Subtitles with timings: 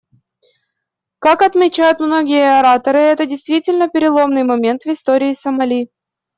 [1.19, 5.91] Как отмечают многие ораторы, это действительно переломный момент в истории Сомали.